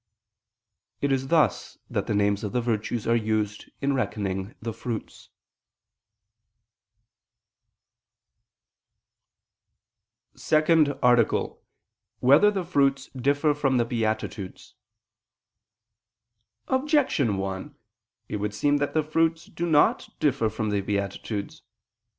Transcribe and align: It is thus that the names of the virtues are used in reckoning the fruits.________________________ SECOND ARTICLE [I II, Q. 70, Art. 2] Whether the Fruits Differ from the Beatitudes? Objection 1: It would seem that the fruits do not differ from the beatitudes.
It 0.99 1.11
is 1.11 1.27
thus 1.27 1.77
that 1.87 2.07
the 2.07 2.15
names 2.15 2.43
of 2.43 2.53
the 2.53 2.59
virtues 2.61 3.05
are 3.05 3.15
used 3.15 3.69
in 3.81 3.93
reckoning 3.93 4.55
the 4.59 4.73
fruits.________________________ 4.73 5.29
SECOND 10.39 10.97
ARTICLE 11.03 11.39
[I 11.39 11.51
II, 11.51 11.51
Q. 11.51 11.55
70, 11.55 11.55
Art. 11.55 12.21
2] 12.21 12.25
Whether 12.25 12.49
the 12.49 12.65
Fruits 12.65 13.09
Differ 13.09 13.53
from 13.53 13.77
the 13.77 13.85
Beatitudes? 13.85 14.73
Objection 16.67 17.37
1: 17.37 17.75
It 18.27 18.37
would 18.37 18.55
seem 18.55 18.77
that 18.77 18.95
the 18.95 19.03
fruits 19.03 19.45
do 19.45 19.67
not 19.69 20.09
differ 20.19 20.49
from 20.49 20.71
the 20.71 20.81
beatitudes. 20.81 21.61